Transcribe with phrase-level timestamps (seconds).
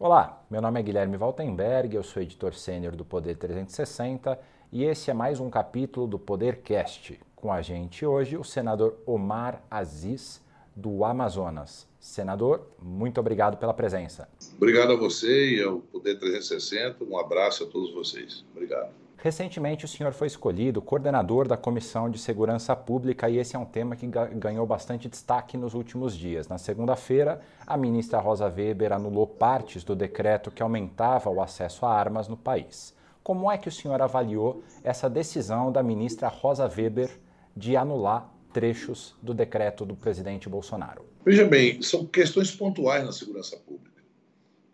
[0.00, 4.38] Olá, meu nome é Guilherme Valtenberg, eu sou editor sênior do Poder 360
[4.70, 7.18] e esse é mais um capítulo do Podercast.
[7.34, 10.40] Com a gente hoje o senador Omar Aziz,
[10.76, 11.88] do Amazonas.
[11.98, 14.28] Senador, muito obrigado pela presença.
[14.56, 17.02] Obrigado a você e ao Poder 360.
[17.02, 18.44] Um abraço a todos vocês.
[18.52, 18.97] Obrigado.
[19.20, 23.64] Recentemente, o senhor foi escolhido coordenador da Comissão de Segurança Pública e esse é um
[23.64, 26.46] tema que ganhou bastante destaque nos últimos dias.
[26.46, 31.92] Na segunda-feira, a ministra Rosa Weber anulou partes do decreto que aumentava o acesso a
[31.92, 32.94] armas no país.
[33.24, 37.10] Como é que o senhor avaliou essa decisão da ministra Rosa Weber
[37.56, 41.04] de anular trechos do decreto do presidente Bolsonaro?
[41.24, 44.00] Veja bem, são questões pontuais na segurança pública,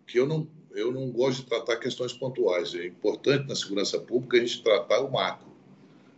[0.06, 2.74] que eu não eu não gosto de tratar questões pontuais.
[2.74, 5.46] É importante na segurança pública a gente tratar o macro.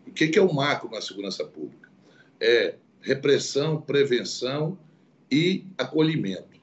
[0.06, 1.90] O que é o macro na segurança pública?
[2.40, 4.78] É repressão, prevenção
[5.30, 6.56] e acolhimento.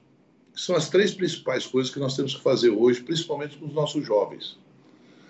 [0.55, 4.05] São as três principais coisas que nós temos que fazer hoje, principalmente com os nossos
[4.05, 4.57] jovens.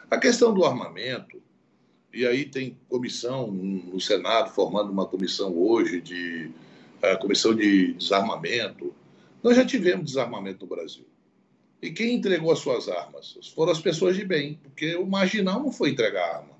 [0.09, 1.41] A questão do armamento,
[2.13, 6.51] e aí tem comissão no Senado formando uma comissão hoje de
[7.01, 8.93] a comissão de desarmamento.
[9.41, 11.05] Nós já tivemos desarmamento no Brasil.
[11.83, 13.37] E quem entregou as suas armas?
[13.53, 16.53] Foram as pessoas de bem, porque o marginal não foi entregar arma.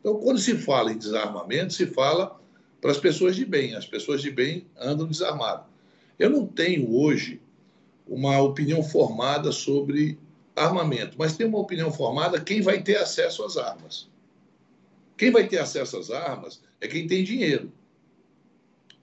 [0.00, 2.36] Então, quando se fala em desarmamento, se fala
[2.80, 3.76] para as pessoas de bem.
[3.76, 5.66] As pessoas de bem andam desarmadas.
[6.18, 7.40] Eu não tenho hoje
[8.08, 10.18] uma opinião formada sobre
[10.56, 14.08] armamento, mas tenho uma opinião formada quem vai ter acesso às armas.
[15.16, 17.70] Quem vai ter acesso às armas é quem tem dinheiro.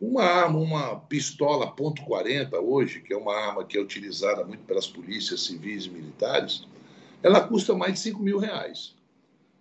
[0.04, 4.86] Uma arma, uma pistola .40 hoje, que é uma arma que é utilizada muito pelas
[4.86, 6.68] polícias civis e militares,
[7.24, 8.94] ela custa mais de 5 mil reais.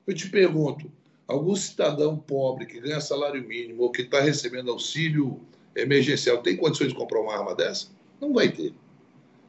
[0.04, 0.90] Eu te pergunto,
[1.28, 5.40] algum cidadão pobre que ganha salário mínimo ou que está recebendo auxílio
[5.76, 7.86] emergencial tem condições de comprar uma arma dessa?
[8.20, 8.74] Não vai ter.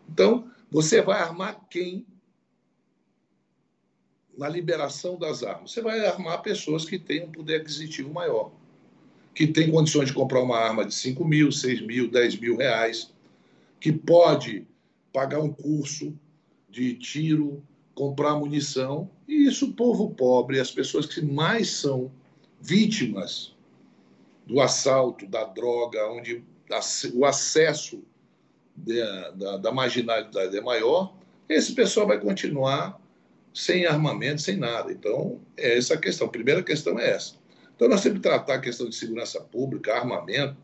[0.07, 2.05] Então, você vai armar quem
[4.38, 5.72] na liberação das armas?
[5.72, 8.51] Você vai armar pessoas que têm um poder aquisitivo maior
[9.33, 13.11] que tem condições de comprar uma arma de 5 mil, 6 mil, 10 mil reais,
[13.79, 14.67] que pode
[15.11, 16.13] pagar um curso
[16.69, 22.11] de tiro, comprar munição, e isso o povo pobre, as pessoas que mais são
[22.59, 23.53] vítimas
[24.45, 26.43] do assalto, da droga, onde
[27.13, 28.03] o acesso
[28.75, 31.13] da, da, da marginalidade é maior,
[31.47, 32.99] esse pessoal vai continuar
[33.53, 34.91] sem armamento, sem nada.
[34.91, 36.27] Então, é essa a questão.
[36.27, 37.35] A primeira questão é essa.
[37.83, 40.55] Então, nós temos que tratar a questão de segurança pública, armamento,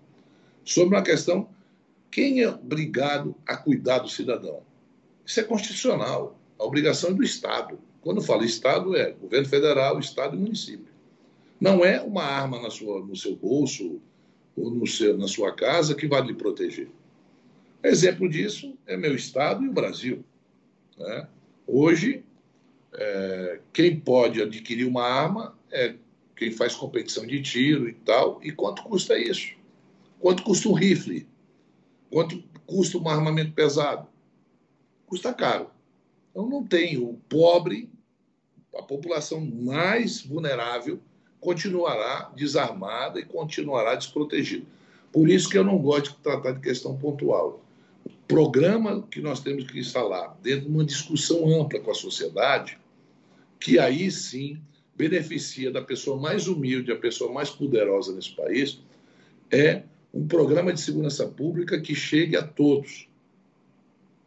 [0.63, 1.49] sobre uma questão:
[2.09, 4.61] quem é obrigado a cuidar do cidadão?
[5.25, 6.39] Isso é constitucional.
[6.57, 7.77] A obrigação é do Estado.
[7.99, 10.93] Quando falo Estado, é governo federal, Estado e município.
[11.59, 13.99] Não é uma arma na sua, no seu bolso
[14.55, 16.87] ou no seu, na sua casa que vai lhe proteger.
[17.83, 20.23] Exemplo disso é meu Estado e o Brasil.
[20.97, 21.27] Né?
[21.67, 22.23] Hoje,
[22.93, 25.95] é, quem pode adquirir uma arma é
[26.39, 28.39] quem faz competição de tiro e tal.
[28.41, 29.53] E quanto custa isso?
[30.21, 31.27] Quanto custa um rifle?
[32.09, 34.07] Quanto custa um armamento pesado?
[35.05, 35.69] Custa caro.
[36.31, 37.89] Então não tem o pobre,
[38.73, 41.01] a população mais vulnerável
[41.41, 44.65] continuará desarmada e continuará desprotegida.
[45.11, 47.61] Por isso que eu não gosto de tratar de questão pontual.
[48.05, 52.79] O programa que nós temos que instalar dentro de uma discussão ampla com a sociedade,
[53.59, 54.61] que aí sim
[54.99, 58.81] beneficia da pessoa mais humilde, a pessoa mais poderosa nesse país,
[59.49, 59.83] é
[60.13, 63.07] um programa de segurança pública que chegue a todos.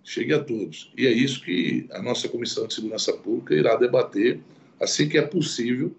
[0.03, 0.91] Chegue a todos.
[0.97, 4.41] E é isso que a nossa Comissão de Segurança Pública irá debater
[4.81, 5.95] assim que é possível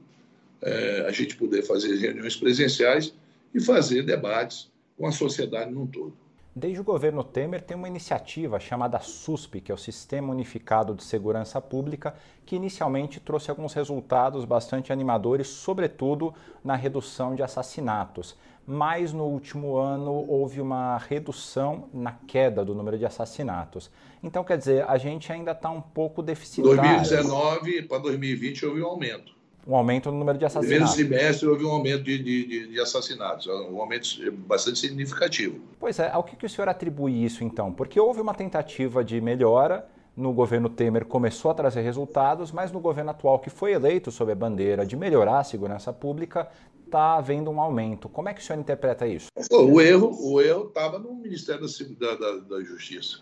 [0.59, 3.13] é, a gente poder fazer reuniões presenciais
[3.53, 6.17] e fazer debates com a sociedade num todo.
[6.55, 11.03] Desde o governo Temer tem uma iniciativa chamada SUSP, que é o Sistema Unificado de
[11.03, 12.13] Segurança Pública,
[12.45, 16.31] que inicialmente trouxe alguns resultados bastante animadores, sobretudo
[16.63, 18.37] na redução de assassinatos.
[18.67, 23.89] Mas no último ano houve uma redução na queda do número de assassinatos.
[24.21, 26.77] Então, quer dizer, a gente ainda está um pouco deficitário.
[26.77, 30.89] 2019 para 2020 houve um aumento um aumento no número de assassinatos.
[30.89, 34.09] No primeiro semestre houve um aumento de, de, de, assassinatos, um aumento
[34.45, 35.59] bastante significativo.
[35.79, 37.71] Pois é, ao que, que o senhor atribui isso então?
[37.71, 42.79] Porque houve uma tentativa de melhora no governo Temer começou a trazer resultados, mas no
[42.79, 46.47] governo atual, que foi eleito sob a bandeira de melhorar a segurança pública,
[46.85, 48.07] está havendo um aumento.
[48.07, 49.29] Como é que o senhor interpreta isso?
[49.51, 51.65] O erro o erro estava no Ministério
[51.99, 53.21] da, da, da, Justiça.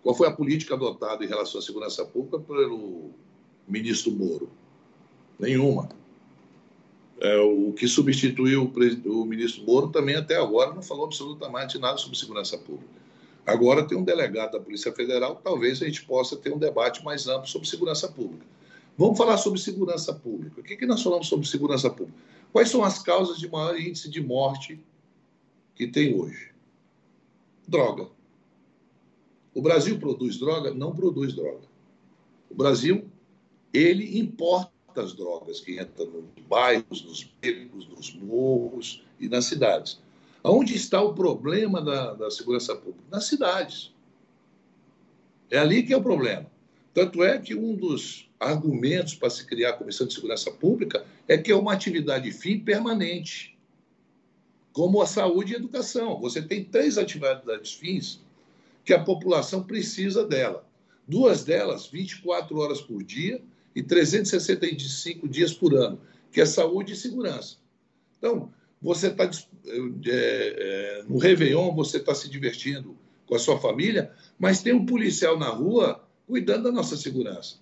[0.00, 3.10] Qual foi a política adotada em relação à segurança pública pelo
[3.66, 4.48] ministro Moro?
[5.40, 5.88] Nenhuma.
[7.18, 11.96] É, o que substituiu o, o, ministro Moro também até agora não falou absolutamente nada
[11.96, 13.00] sobre segurança pública.
[13.46, 17.26] Agora tem um delegado da Polícia Federal, talvez a gente possa ter um debate mais
[17.26, 18.44] amplo sobre segurança pública.
[18.96, 20.60] Vamos falar sobre segurança pública.
[20.60, 22.18] O que, que nós falamos sobre segurança pública?
[22.52, 24.78] Quais são as causas de maior índice de morte
[25.74, 26.50] que tem hoje?
[27.66, 28.08] Droga.
[29.54, 30.72] O Brasil produz droga?
[30.72, 31.66] Não produz droga.
[32.50, 33.08] O Brasil,
[33.72, 40.00] ele importa as drogas que entram nos bairros, nos becos, nos morros e nas cidades.
[40.42, 43.04] Onde está o problema da, da segurança pública?
[43.10, 43.92] Nas cidades.
[45.50, 46.46] É ali que é o problema.
[46.94, 51.36] Tanto é que um dos argumentos para se criar a Comissão de Segurança Pública é
[51.36, 53.56] que é uma atividade fim permanente,
[54.72, 56.18] como a saúde e a educação.
[56.20, 58.20] Você tem três atividades fins
[58.84, 60.64] que a população precisa dela.
[61.06, 63.42] Duas delas, 24 horas por dia
[63.74, 66.00] e 365 dias por ano,
[66.32, 67.56] que é saúde e segurança.
[68.18, 69.30] Então, você está é,
[70.06, 72.96] é, no Réveillon, você está se divertindo
[73.26, 77.56] com a sua família, mas tem um policial na rua cuidando da nossa segurança.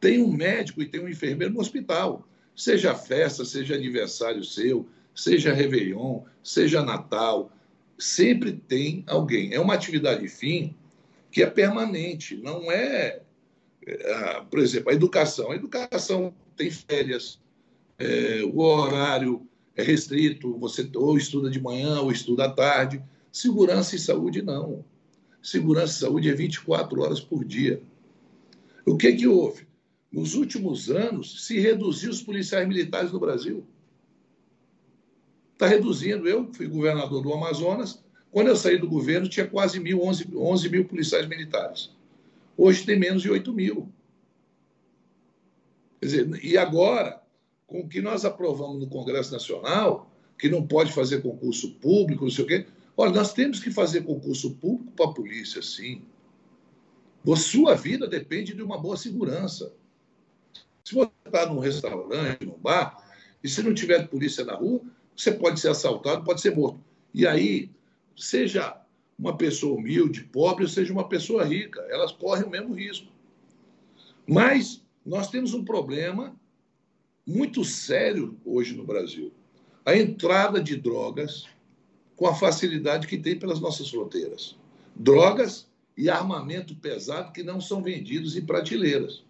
[0.00, 2.28] Tem um médico e tem um enfermeiro no hospital.
[2.54, 7.52] Seja festa, seja aniversário seu, seja Réveillon, seja Natal,
[7.98, 9.52] sempre tem alguém.
[9.52, 10.74] É uma atividade fim
[11.30, 13.22] que é permanente, não é, é
[14.50, 15.50] por exemplo, a educação.
[15.50, 17.40] A educação tem férias,
[17.98, 19.46] é, o horário
[19.76, 23.02] é restrito, você ou estuda de manhã ou estuda à tarde.
[23.30, 24.84] Segurança e saúde, não.
[25.42, 27.80] Segurança e saúde é 24 horas por dia.
[28.84, 29.66] O que, que houve?
[30.10, 33.64] Nos últimos anos, se reduziu os policiais militares no Brasil.
[35.52, 36.26] Está reduzindo.
[36.26, 38.02] Eu fui governador do Amazonas.
[38.30, 41.90] Quando eu saí do governo, tinha quase mil, 11, 11 mil policiais militares.
[42.60, 43.88] Hoje tem menos de 8 mil.
[46.00, 47.22] Quer dizer, e agora,
[47.68, 52.30] com o que nós aprovamos no Congresso Nacional, que não pode fazer concurso público, não
[52.32, 52.66] sei o quê.
[52.96, 56.02] Olha, nós temos que fazer concurso público para a polícia, sim.
[57.30, 59.72] A sua vida depende de uma boa segurança.
[60.84, 63.08] Se você está num restaurante, num bar,
[63.42, 64.80] e se não tiver polícia na rua,
[65.16, 66.80] você pode ser assaltado, pode ser morto.
[67.14, 67.70] E aí,
[68.16, 68.77] seja
[69.18, 73.08] uma pessoa humilde, pobre, ou seja uma pessoa rica, elas correm o mesmo risco.
[74.26, 76.36] Mas nós temos um problema
[77.26, 79.32] muito sério hoje no Brasil.
[79.84, 81.46] A entrada de drogas
[82.14, 84.56] com a facilidade que tem pelas nossas fronteiras.
[84.94, 89.24] Drogas e armamento pesado que não são vendidos em prateleiras.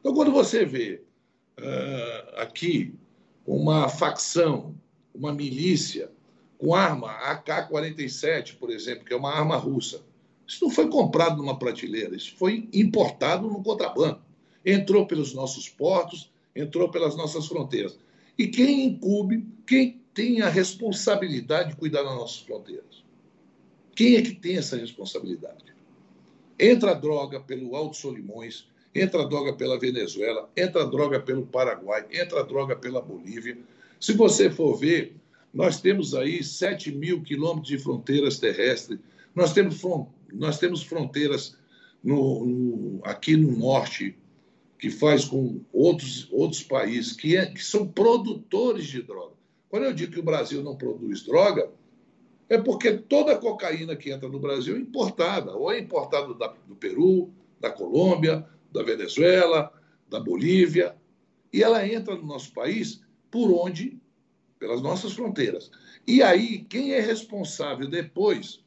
[0.00, 1.02] Então, quando você vê
[1.58, 2.94] uh, aqui
[3.46, 4.74] uma facção
[5.14, 6.10] uma milícia
[6.58, 10.02] com arma AK-47, por exemplo, que é uma arma russa.
[10.46, 14.20] Isso não foi comprado numa prateleira, isso foi importado no contrabando.
[14.64, 17.96] Entrou pelos nossos portos, entrou pelas nossas fronteiras.
[18.36, 23.04] E quem incube, quem tem a responsabilidade de cuidar das nossas fronteiras?
[23.94, 25.64] Quem é que tem essa responsabilidade?
[26.58, 32.74] Entra droga pelo Alto Solimões, entra droga pela Venezuela, entra droga pelo Paraguai, entra droga
[32.74, 33.56] pela Bolívia,
[34.00, 35.14] se você for ver,
[35.52, 38.98] nós temos aí 7 mil quilômetros de fronteiras terrestres,
[39.34, 39.80] nós temos,
[40.32, 41.56] nós temos fronteiras
[42.02, 44.16] no, no, aqui no norte,
[44.78, 49.34] que faz com outros, outros países, que, é, que são produtores de droga.
[49.68, 51.70] Quando eu digo que o Brasil não produz droga,
[52.48, 56.32] é porque toda a cocaína que entra no Brasil é importada, ou é importada
[56.66, 59.72] do Peru, da Colômbia, da Venezuela,
[60.08, 60.96] da Bolívia,
[61.52, 64.00] e ela entra no nosso país por onde?
[64.58, 65.70] Pelas nossas fronteiras.
[66.06, 68.64] E aí, quem é responsável depois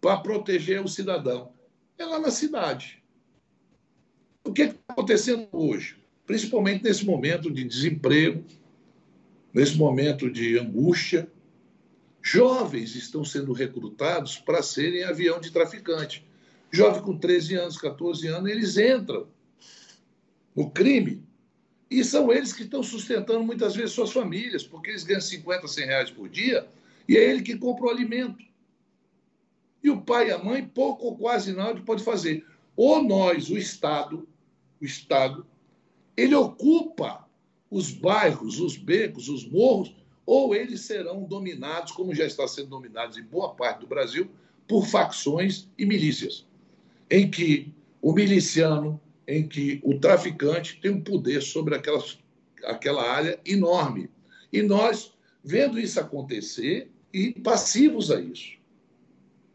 [0.00, 1.52] para proteger o cidadão?
[1.98, 3.02] É lá na cidade.
[4.44, 5.96] O que está acontecendo hoje?
[6.26, 8.44] Principalmente nesse momento de desemprego,
[9.52, 11.30] nesse momento de angústia,
[12.22, 16.26] jovens estão sendo recrutados para serem avião de traficante.
[16.70, 19.26] Jovem com 13 anos, 14 anos, eles entram
[20.54, 21.27] no crime
[21.90, 25.86] e são eles que estão sustentando muitas vezes suas famílias, porque eles ganham 50, 100
[25.86, 26.68] reais por dia
[27.08, 28.44] e é ele que compra o alimento.
[29.82, 32.44] E o pai e a mãe, pouco ou quase nada, pode fazer.
[32.76, 34.28] Ou nós, o Estado,
[34.80, 35.46] o Estado,
[36.16, 37.26] ele ocupa
[37.70, 39.94] os bairros, os becos, os morros,
[40.26, 44.30] ou eles serão dominados, como já está sendo dominados em boa parte do Brasil,
[44.66, 46.46] por facções e milícias,
[47.10, 52.02] em que o miliciano, em que o traficante tem um poder sobre aquela,
[52.64, 54.10] aquela área enorme.
[54.50, 55.12] E nós,
[55.44, 58.56] vendo isso acontecer, e passivos a isso.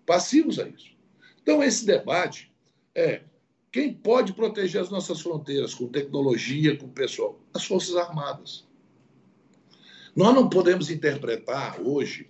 [0.06, 0.94] Passivos a isso.
[1.42, 2.52] Então, esse debate
[2.94, 3.22] é
[3.72, 7.40] quem pode proteger as nossas fronteiras com tecnologia, com pessoal?
[7.52, 8.68] As Forças Armadas.
[10.16, 12.30] Nós não podemos interpretar hoje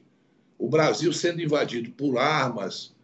[0.57, 2.95] o Brasil sendo invadido por armas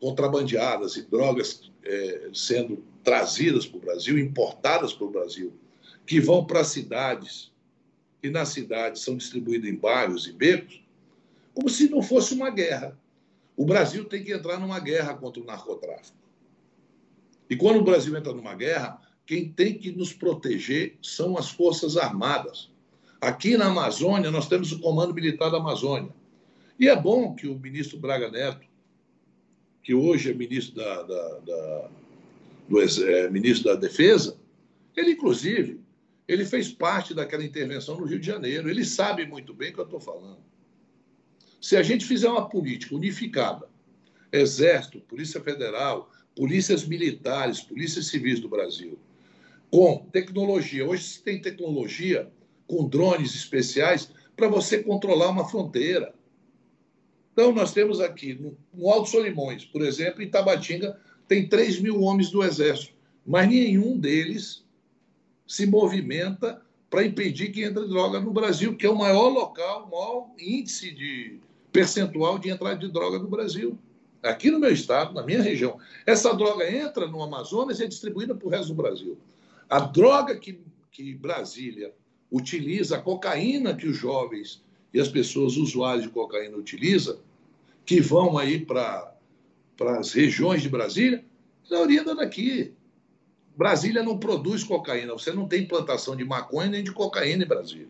[0.00, 5.52] contrabandeadas e drogas é, sendo trazidas para o Brasil, importadas para o Brasil,
[6.06, 7.52] que vão para cidades
[8.22, 10.82] e nas cidades são distribuídas em bairros e becos,
[11.52, 12.98] como se não fosse uma guerra.
[13.56, 16.16] O Brasil tem que entrar numa guerra contra o narcotráfico.
[17.48, 21.96] E quando o Brasil entra numa guerra, quem tem que nos proteger são as Forças
[21.96, 22.70] Armadas.
[23.20, 26.10] Aqui na Amazônia, nós temos o Comando Militar da Amazônia.
[26.78, 28.66] E é bom que o ministro Braga Neto,
[29.82, 31.90] que hoje é ministro da, da, da
[32.68, 34.38] do, é, ministro da Defesa,
[34.96, 35.80] ele, inclusive,
[36.26, 38.68] ele fez parte daquela intervenção no Rio de Janeiro.
[38.68, 40.38] Ele sabe muito bem o que eu estou falando.
[41.60, 43.68] Se a gente fizer uma política unificada,
[44.32, 48.98] Exército, Polícia Federal, polícias militares, polícias civis do Brasil,
[49.70, 50.86] com tecnologia.
[50.86, 52.30] Hoje se tem tecnologia
[52.66, 56.14] com drones especiais para você controlar uma fronteira.
[57.32, 58.34] Então, nós temos aqui,
[58.72, 62.94] no Alto Solimões, por exemplo, em Tabatinga, tem 3 mil homens do Exército,
[63.26, 64.64] mas nenhum deles
[65.46, 69.90] se movimenta para impedir que entre droga no Brasil, que é o maior local, o
[69.90, 71.38] maior índice de
[71.72, 73.76] percentual de entrada de droga no Brasil.
[74.22, 75.78] Aqui no meu estado, na minha região.
[76.06, 79.18] Essa droga entra no Amazonas e é distribuída para o resto do Brasil.
[79.68, 81.92] A droga que, que Brasília
[82.30, 84.62] utiliza, a cocaína que os jovens
[84.92, 87.18] e as pessoas usuárias de cocaína utilizam,
[87.84, 89.13] que vão aí para
[89.80, 91.24] as regiões de Brasília,
[91.70, 92.74] é oriunda daqui.
[93.56, 97.88] Brasília não produz cocaína, você não tem plantação de maconha nem de cocaína em Brasília.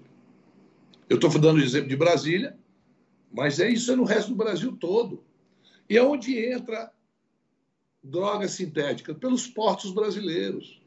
[1.09, 2.57] Eu estou dando o exemplo de Brasília,
[3.33, 5.25] mas é isso é no resto do Brasil todo.
[5.89, 6.93] E é onde entra
[8.03, 9.15] droga sintética?
[9.15, 10.81] Pelos portos brasileiros.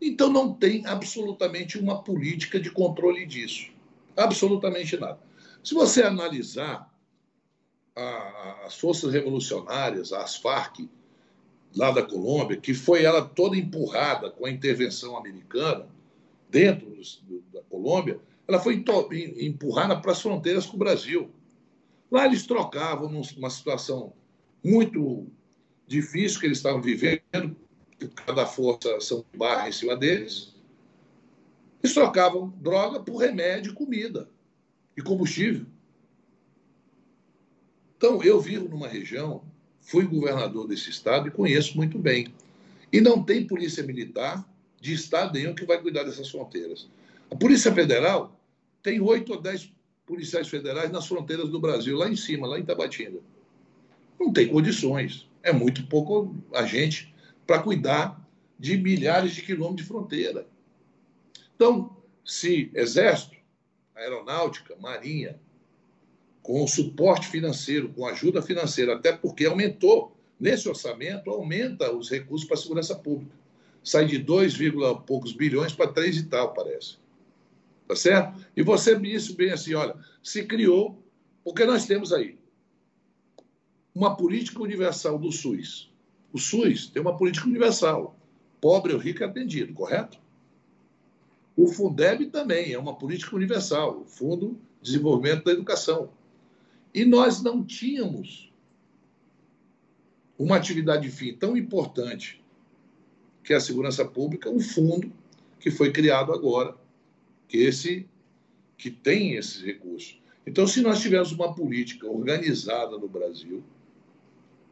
[0.00, 3.70] Então não tem absolutamente uma política de controle disso.
[4.16, 5.20] Absolutamente nada.
[5.62, 6.91] Se você analisar
[7.96, 10.88] a, as forças revolucionárias, as Farc,
[11.74, 15.86] lá da Colômbia, que foi ela toda empurrada com a intervenção americana
[16.50, 16.86] dentro
[17.22, 18.84] do, da Colômbia, ela foi
[19.40, 21.30] empurrada para as fronteiras com o Brasil.
[22.10, 24.12] Lá eles trocavam numa situação
[24.62, 25.26] muito
[25.86, 27.56] difícil que eles estavam vivendo,
[28.26, 30.54] cada força são barra em cima deles.
[31.82, 34.28] Eles trocavam droga por remédio, comida
[34.96, 35.66] e combustível.
[38.02, 39.44] Então, eu vivo numa região,
[39.80, 42.34] fui governador desse estado e conheço muito bem.
[42.92, 44.44] E não tem polícia militar
[44.80, 46.90] de estado nenhum que vai cuidar dessas fronteiras.
[47.30, 48.36] A Polícia Federal
[48.82, 49.72] tem oito ou dez
[50.04, 53.20] policiais federais nas fronteiras do Brasil, lá em cima, lá em Tabatinga.
[54.18, 55.28] Não tem condições.
[55.40, 57.14] É muito pouco a gente
[57.46, 58.20] para cuidar
[58.58, 60.44] de milhares de quilômetros de fronteira.
[61.54, 63.36] Então, se Exército,
[63.94, 65.38] Aeronáutica, Marinha,
[66.42, 72.56] com suporte financeiro, com ajuda financeira, até porque aumentou, nesse orçamento, aumenta os recursos para
[72.56, 73.34] a segurança pública.
[73.82, 74.54] Sai de 2,
[75.06, 76.96] poucos bilhões para 3 e tal, parece.
[77.86, 78.44] Tá certo?
[78.56, 80.98] E você me disse bem assim: olha, se criou,
[81.44, 82.38] porque nós temos aí
[83.94, 85.92] uma política universal do SUS.
[86.32, 88.16] O SUS tem uma política universal.
[88.60, 90.18] Pobre ou rico é atendido, correto?
[91.56, 96.10] O Fundeb também é uma política universal, o Fundo de Desenvolvimento da Educação.
[96.94, 98.52] E nós não tínhamos
[100.38, 102.42] uma atividade fim tão importante
[103.44, 105.12] que é a segurança pública, um fundo
[105.58, 106.76] que foi criado agora
[107.48, 108.08] que esse
[108.76, 110.20] que tem esses recursos.
[110.44, 113.62] Então, se nós tivermos uma política organizada no Brasil,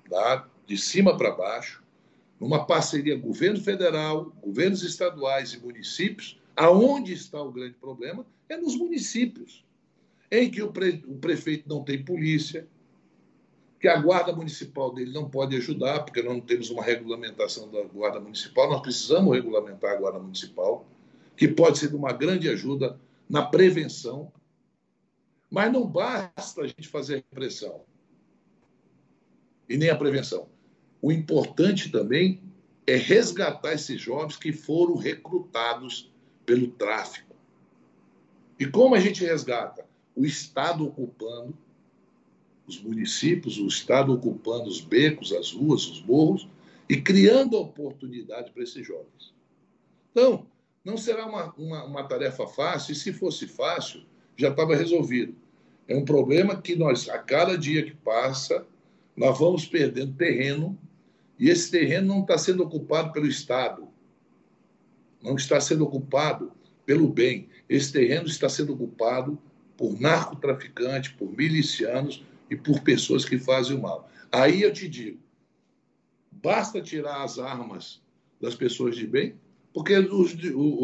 [0.08, 0.48] tá?
[0.66, 1.80] de cima para baixo,
[2.40, 8.76] numa parceria governo federal, governos estaduais e municípios, aonde está o grande problema é nos
[8.76, 9.64] municípios,
[10.30, 12.66] em que o, pre, o prefeito não tem polícia,
[13.80, 17.82] que a guarda municipal dele não pode ajudar, porque nós não temos uma regulamentação da
[17.82, 20.86] guarda municipal, nós precisamos regulamentar a guarda municipal
[21.40, 24.30] que pode ser de uma grande ajuda na prevenção.
[25.50, 27.80] Mas não basta a gente fazer a repressão
[29.66, 30.48] e nem a prevenção.
[31.00, 32.42] O importante também
[32.86, 36.12] é resgatar esses jovens que foram recrutados
[36.44, 37.34] pelo tráfico.
[38.58, 39.88] E como a gente resgata?
[40.14, 41.54] O Estado ocupando
[42.66, 46.48] os municípios, o Estado ocupando os becos, as ruas, os morros
[46.88, 49.32] e criando oportunidade para esses jovens.
[50.10, 50.46] Então,
[50.84, 54.02] não será uma, uma, uma tarefa fácil, e se fosse fácil,
[54.36, 55.34] já estava resolvido.
[55.86, 58.66] É um problema que nós, a cada dia que passa,
[59.16, 60.78] nós vamos perdendo terreno,
[61.38, 63.88] e esse terreno não está sendo ocupado pelo Estado,
[65.22, 66.52] não está sendo ocupado
[66.84, 67.48] pelo bem.
[67.68, 69.38] Esse terreno está sendo ocupado
[69.80, 74.08] por narcotraficantes, por milicianos, e por pessoas que fazem o mal.
[74.30, 75.18] Aí eu te digo,
[76.30, 78.02] basta tirar as armas
[78.40, 79.36] das pessoas de bem,
[79.72, 80.36] porque os,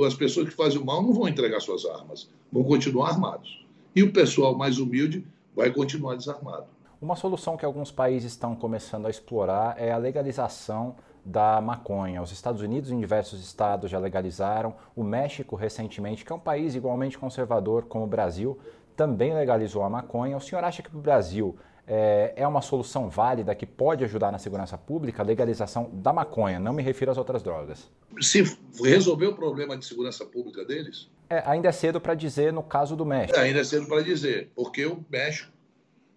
[0.07, 3.67] as pessoas que fazem o mal não vão entregar suas armas, vão continuar armados.
[3.95, 6.67] E o pessoal mais humilde vai continuar desarmado.
[7.03, 12.23] Uma solução que alguns países estão começando a explorar é a legalização da maconha.
[12.23, 14.75] Os Estados Unidos, em diversos estados, já legalizaram.
[14.95, 18.59] O México, recentemente, que é um país igualmente conservador como o Brasil,
[18.97, 20.37] também legalizou a maconha.
[20.37, 24.39] O senhor acha que o Brasil é, é, uma solução válida que pode ajudar na
[24.39, 26.59] segurança pública a legalização da maconha?
[26.59, 27.91] Não me refiro às outras drogas.
[28.21, 28.43] Se
[28.83, 31.09] resolver o problema de segurança pública deles?
[31.29, 33.39] É, ainda é cedo para dizer no caso do México.
[33.39, 35.53] É, ainda é cedo para dizer, porque o México,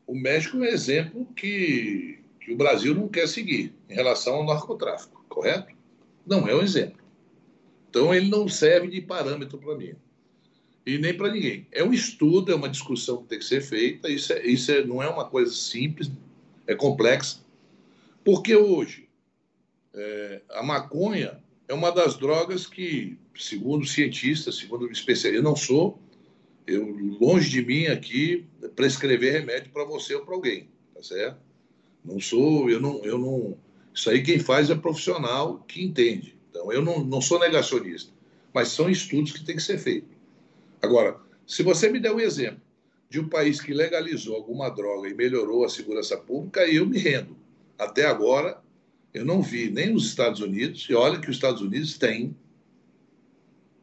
[0.08, 2.20] o México é um exemplo que
[2.50, 5.72] que o Brasil não quer seguir em relação ao narcotráfico, correto?
[6.26, 6.98] Não é um exemplo.
[7.88, 9.94] Então, ele não serve de parâmetro para mim.
[10.86, 11.68] E nem para ninguém.
[11.72, 14.10] É um estudo, é uma discussão que tem que ser feita.
[14.10, 16.12] Isso, é, isso é, não é uma coisa simples,
[16.66, 17.40] é complexa.
[18.24, 19.08] Porque hoje,
[19.94, 26.00] é, a maconha é uma das drogas que, segundo cientistas, segundo especialistas, eu não sou,
[26.66, 26.86] eu,
[27.20, 28.46] longe de mim aqui,
[28.76, 31.40] prescrever remédio para você ou para alguém, tá certo?
[32.04, 33.58] Não sou, eu não, eu não.
[33.94, 36.36] Isso aí quem faz é profissional que entende.
[36.50, 38.12] Então, eu não, não sou negacionista,
[38.54, 40.10] mas são estudos que têm que ser feitos.
[40.82, 42.62] Agora, se você me der um exemplo
[43.10, 47.36] de um país que legalizou alguma droga e melhorou a segurança pública, eu me rendo.
[47.78, 48.62] Até agora,
[49.14, 52.36] eu não vi nem nos Estados Unidos, e olha que os Estados Unidos têm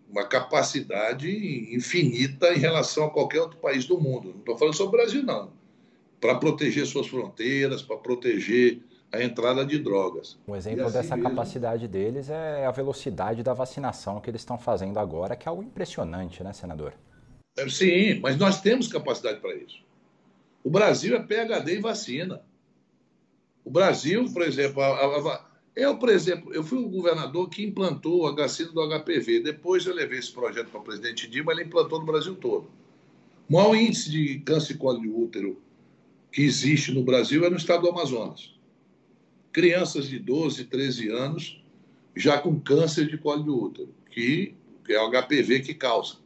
[0.08, 1.28] uma capacidade
[1.74, 4.30] infinita em relação a qualquer outro país do mundo.
[4.30, 5.56] Não estou falando sobre o Brasil, não
[6.20, 8.80] para proteger suas fronteiras, para proteger
[9.12, 10.38] a entrada de drogas.
[10.46, 11.30] Um exemplo assim dessa mesmo...
[11.30, 15.62] capacidade deles é a velocidade da vacinação que eles estão fazendo agora, que é algo
[15.62, 16.92] impressionante, né, senador?
[17.56, 19.78] É, sim, mas nós temos capacidade para isso.
[20.62, 22.42] O Brasil é PHD em vacina.
[23.64, 27.64] O Brasil, por exemplo, a, a, a, eu, por exemplo, eu fui o governador que
[27.64, 29.40] implantou a vacina do HPV.
[29.40, 32.68] Depois eu levei esse projeto para o presidente Dilma, ele implantou no Brasil todo.
[33.48, 35.62] O maior índice de câncer de colo de útero
[36.32, 38.55] que existe no Brasil é no estado do Amazonas.
[39.56, 41.64] Crianças de 12, 13 anos
[42.14, 44.54] já com câncer de colo de útero, que,
[44.86, 46.16] é o HPV que causa.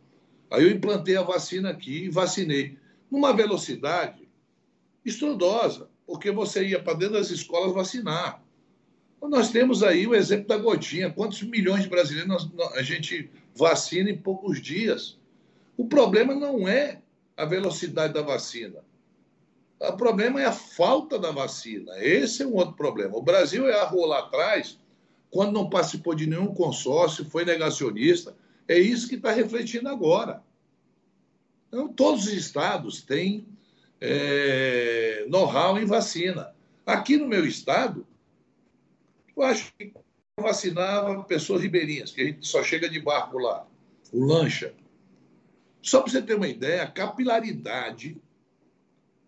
[0.51, 2.77] Aí eu implantei a vacina aqui e vacinei.
[3.09, 4.29] Numa velocidade
[5.05, 8.43] estrondosa, porque você ia para dentro das escolas vacinar.
[9.16, 11.09] Então, nós temos aí o exemplo da gotinha.
[11.09, 15.21] Quantos milhões de brasileiros a gente vacina em poucos dias?
[15.77, 17.01] O problema não é
[17.37, 18.83] a velocidade da vacina.
[19.81, 21.93] O problema é a falta da vacina.
[21.99, 23.16] Esse é um outro problema.
[23.16, 24.79] O Brasil errou lá atrás,
[25.31, 28.37] quando não participou de nenhum consórcio, foi negacionista.
[28.69, 30.43] É isso que está refletindo agora.
[31.69, 33.47] Então, todos os estados têm
[34.01, 36.55] é, know-how em vacina.
[36.85, 38.07] Aqui no meu estado,
[39.35, 39.95] eu acho que
[40.38, 43.66] vacinava pessoas ribeirinhas, que a gente só chega de barco lá,
[44.12, 44.75] o lancha.
[45.81, 48.21] Só para você ter uma ideia, a capilaridade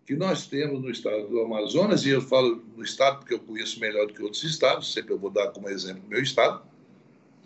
[0.05, 3.79] que nós temos no estado do Amazonas, e eu falo no estado porque eu conheço
[3.79, 6.63] melhor do que outros estados, sempre eu vou dar como exemplo o meu estado,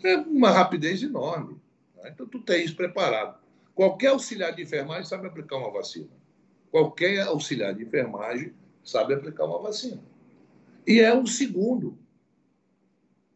[0.03, 1.59] é uma rapidez enorme.
[1.95, 2.11] Né?
[2.13, 3.37] Então, tu tem isso preparado.
[3.75, 6.09] Qualquer auxiliar de enfermagem sabe aplicar uma vacina.
[6.71, 10.01] Qualquer auxiliar de enfermagem sabe aplicar uma vacina.
[10.85, 11.97] E é um segundo.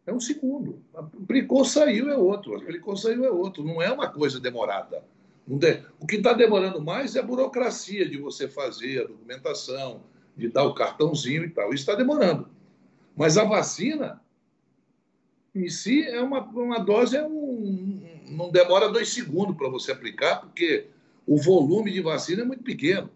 [0.05, 0.81] É um segundo.
[0.93, 2.55] Aplicou, saiu, é outro.
[2.55, 3.63] Aplicou, saiu, é outro.
[3.63, 5.03] Não é uma coisa demorada.
[5.99, 10.01] O que está demorando mais é a burocracia de você fazer a documentação,
[10.37, 11.73] de dar o cartãozinho e tal.
[11.73, 12.47] Isso está demorando.
[13.17, 14.21] Mas a vacina,
[15.53, 20.37] em si, é uma, uma dose, é um, não demora dois segundos para você aplicar,
[20.39, 20.87] porque
[21.27, 23.09] o volume de vacina é muito pequeno.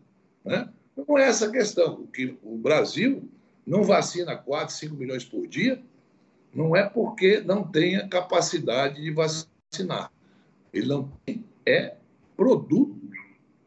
[0.43, 0.69] Né?
[0.95, 2.01] Não é essa a questão.
[2.01, 3.29] O, que, o Brasil
[3.65, 5.81] não vacina 4, 5 milhões por dia,
[6.53, 10.11] não é porque não tenha capacidade de vacinar.
[10.73, 11.95] Ele não tem, é
[12.35, 12.95] produtos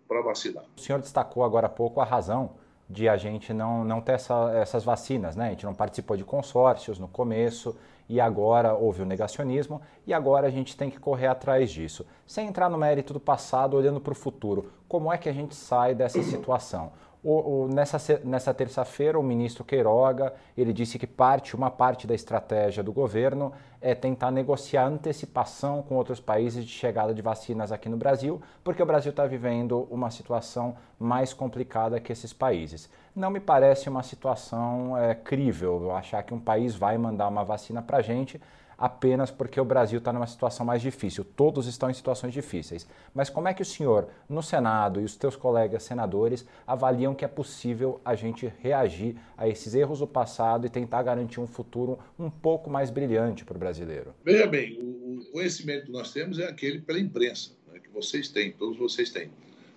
[0.07, 0.65] para vacinar.
[0.77, 2.53] O senhor destacou agora há pouco a razão
[2.89, 5.49] de a gente não, não ter essa, essas vacinas, né?
[5.49, 7.77] A gente não participou de consórcios no começo
[8.09, 12.07] e agora houve o negacionismo e agora a gente tem que correr atrás disso.
[12.27, 15.55] Sem entrar no mérito do passado, olhando para o futuro, como é que a gente
[15.55, 16.93] sai dessa situação?
[17.23, 22.15] O, o, nessa, nessa terça-feira, o ministro Queiroga ele disse que parte, uma parte da
[22.15, 27.89] estratégia do governo é tentar negociar antecipação com outros países de chegada de vacinas aqui
[27.89, 32.89] no Brasil, porque o Brasil está vivendo uma situação mais complicada que esses países.
[33.15, 37.83] Não me parece uma situação é, crível achar que um país vai mandar uma vacina
[37.83, 38.41] para a gente
[38.79, 41.25] apenas porque o Brasil está numa situação mais difícil.
[41.25, 42.87] Todos estão em situações difíceis.
[43.13, 47.25] Mas como é que o senhor, no Senado e os teus colegas senadores, avaliam que
[47.25, 51.99] é possível a gente reagir a esses erros do passado e tentar garantir um futuro
[52.17, 54.15] um pouco mais brilhante para o brasileiro?
[54.25, 58.53] Veja bem, o conhecimento que nós temos é aquele pela imprensa, né, que vocês têm,
[58.53, 59.31] todos vocês têm.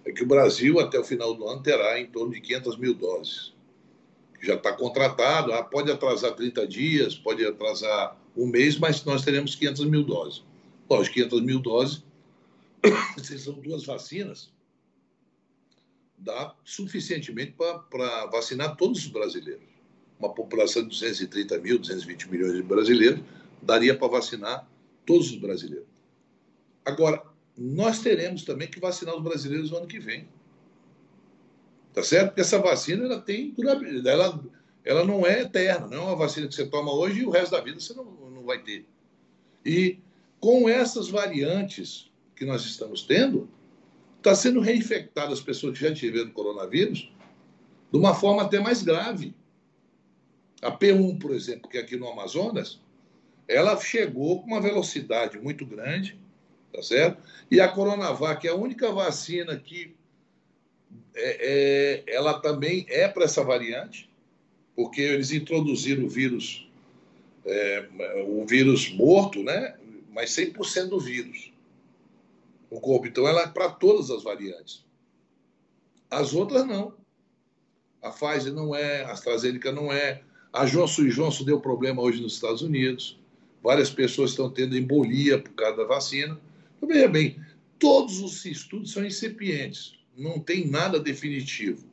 [0.06, 2.94] É que o Brasil, até o final do ano, terá em torno de 500 mil
[2.94, 3.54] doses
[4.44, 9.56] já está contratado, ah, pode atrasar 30 dias, pode atrasar um mês, mas nós teremos
[9.56, 10.44] 500 mil doses.
[10.90, 12.04] Lógico, 500 mil doses,
[13.22, 14.52] se são duas vacinas,
[16.18, 17.56] dá suficientemente
[17.90, 19.64] para vacinar todos os brasileiros.
[20.20, 23.22] Uma população de 230 mil, 220 milhões de brasileiros,
[23.62, 24.68] daria para vacinar
[25.06, 25.88] todos os brasileiros.
[26.86, 27.24] Agora,
[27.58, 30.28] nós teremos também que vacinar os brasileiros no ano que vem.
[31.94, 32.28] Tá certo?
[32.28, 34.44] Porque essa vacina ela tem durabilidade, ela,
[34.84, 37.52] ela não é eterna, não é uma vacina que você toma hoje e o resto
[37.52, 38.86] da vida você não, não vai ter.
[39.66, 40.00] E
[40.40, 43.48] com essas variantes que nós estamos tendo,
[44.18, 47.12] está sendo reinfectado as pessoas que já tiveram coronavírus
[47.92, 49.36] de uma forma até mais grave.
[50.62, 52.80] A P1, por exemplo, que é aqui no Amazonas,
[53.48, 56.20] ela chegou com uma velocidade muito grande,
[56.72, 57.22] tá certo?
[57.50, 59.96] E a Coronavac é a única vacina que
[61.16, 64.11] é, é, ela também é para essa variante,
[64.82, 66.68] porque eles introduziram o vírus,
[67.46, 67.88] é,
[68.26, 69.78] o vírus morto, né?
[70.12, 71.52] Mas 100% do vírus
[72.72, 73.06] no corpo.
[73.06, 74.84] Então, ela é para todas as variantes.
[76.10, 76.96] As outras não.
[78.02, 80.24] A Pfizer não é, a AstraZeneca não é.
[80.52, 83.20] A Johnson Johnson deu problema hoje nos Estados Unidos.
[83.62, 86.40] Várias pessoas estão tendo embolia por causa da vacina.
[86.78, 87.40] Então, veja bem,
[87.78, 91.86] todos os estudos são incipientes não tem nada definitivo.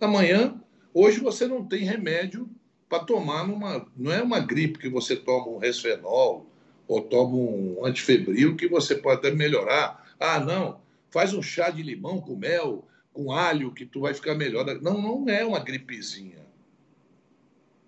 [0.00, 0.60] Amanhã,
[0.94, 2.48] hoje você não tem remédio
[2.88, 3.86] para tomar numa.
[3.96, 6.46] Não é uma gripe que você toma um resfenol
[6.88, 10.12] ou toma um antifebril que você pode até melhorar.
[10.18, 14.34] Ah, não, faz um chá de limão com mel, com alho, que tu vai ficar
[14.34, 14.66] melhor.
[14.82, 16.40] Não, não é uma gripezinha.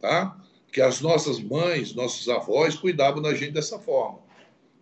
[0.01, 0.37] Tá?
[0.71, 4.21] Que as nossas mães, nossos avós cuidavam da gente dessa forma.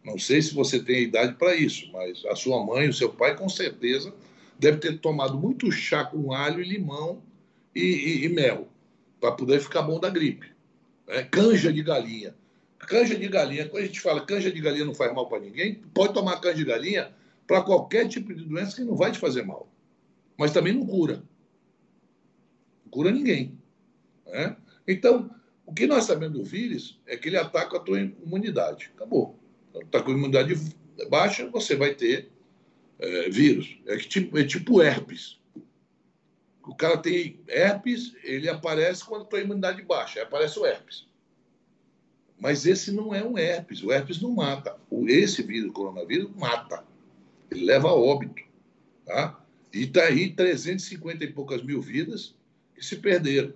[0.05, 3.37] Não sei se você tem idade para isso, mas a sua mãe, o seu pai,
[3.37, 4.15] com certeza
[4.59, 7.23] deve ter tomado muito chá com alho e limão
[7.75, 8.69] e, e, e mel,
[9.21, 10.53] para poder ficar bom da gripe.
[11.07, 12.35] É, canja de galinha.
[12.79, 15.75] Canja de galinha, quando a gente fala canja de galinha não faz mal para ninguém,
[15.95, 17.13] pode tomar canja de galinha
[17.47, 19.69] para qualquer tipo de doença que não vai te fazer mal.
[20.39, 21.23] Mas também não cura.
[22.85, 23.59] Não cura ninguém.
[24.27, 24.57] Né?
[24.87, 25.31] Então,
[25.67, 28.91] o que nós sabemos do vírus é que ele ataca a tua imunidade.
[28.95, 29.39] Acabou.
[29.69, 30.55] Está então, com a imunidade
[31.09, 32.31] baixa, você vai ter
[32.99, 33.79] é, vírus.
[33.87, 35.40] É, tipo, é tipo herpes.
[36.71, 41.05] O cara tem herpes, ele aparece quando a tua imunidade baixa, aparece o herpes.
[42.39, 44.79] Mas esse não é um herpes, o herpes não mata.
[45.09, 46.85] Esse vírus, o coronavírus, mata.
[47.51, 48.45] Ele leva a óbito.
[49.05, 49.45] Tá?
[49.75, 52.37] E está aí 350 e poucas mil vidas
[52.73, 53.53] que se perderam.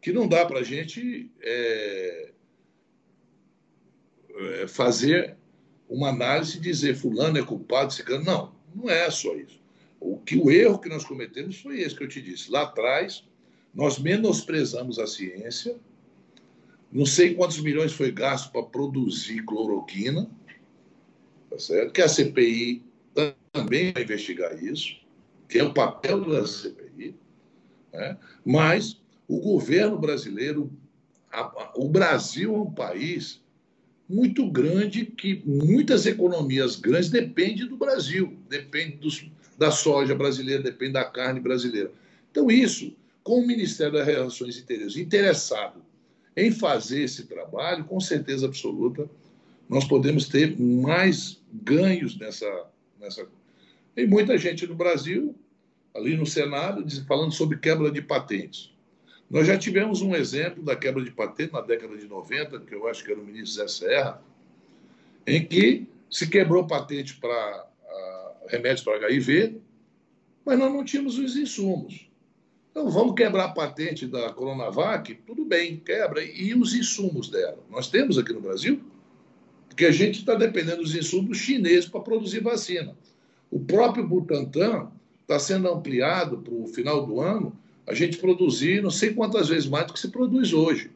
[0.00, 2.30] Que não dá para a gente é,
[4.36, 5.36] é, fazer
[5.88, 8.24] uma análise e dizer fulano é culpado, ciclano.
[8.24, 8.54] Não.
[8.72, 9.60] Não é só isso.
[10.00, 12.50] O, que, o erro que nós cometemos foi esse que eu te disse.
[12.50, 13.24] Lá atrás,
[13.74, 15.76] nós menosprezamos a ciência,
[16.90, 20.28] não sei quantos milhões foi gasto para produzir cloroquina,
[21.50, 21.92] tá certo?
[21.92, 22.82] que a CPI
[23.52, 24.96] também vai investigar isso,
[25.48, 27.14] que é o papel da CPI,
[27.92, 28.16] né?
[28.44, 30.72] mas o governo brasileiro,
[31.30, 33.42] a, a, o Brasil é um país
[34.08, 40.92] muito grande que muitas economias grandes dependem do Brasil, depende dos, da soja brasileira, depende
[40.92, 41.90] da carne brasileira.
[42.30, 42.94] Então, isso,
[43.24, 45.82] com o Ministério das Relações Exteriores interessado
[46.36, 49.10] em fazer esse trabalho, com certeza absoluta,
[49.68, 52.66] nós podemos ter mais ganhos nessa.
[53.00, 53.26] nessa...
[53.94, 55.34] Tem muita gente no Brasil,
[55.94, 58.72] ali no Senado, falando sobre quebra de patentes.
[59.28, 62.86] Nós já tivemos um exemplo da quebra de patente na década de 90, que eu
[62.86, 64.22] acho que era o ministro Zé Serra,
[65.26, 67.68] em que se quebrou patente para
[68.48, 69.60] remédios para HIV,
[70.44, 72.08] mas nós não tínhamos os insumos.
[72.70, 75.14] Então, vamos quebrar a patente da Coronavac?
[75.26, 76.22] Tudo bem, quebra.
[76.22, 77.58] E os insumos dela?
[77.70, 78.80] Nós temos aqui no Brasil?
[79.68, 82.96] Porque a gente está dependendo dos insumos chineses para produzir vacina.
[83.50, 84.90] O próprio Butantan
[85.22, 87.56] está sendo ampliado para o final do ano
[87.86, 90.90] a gente produzir não sei quantas vezes mais do que se produz hoje.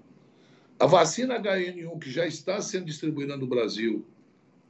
[0.79, 4.05] A vacina HN1, que já está sendo distribuída no Brasil,